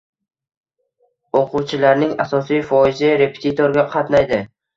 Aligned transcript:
O‘quvchilarning 1.39 2.15
asosiy 2.25 2.65
foizi 2.71 3.13
repetitorga 3.23 3.87
qatnaydi. 3.95 4.43